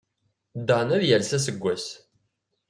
[0.67, 1.85] Dan ad yales aseggas!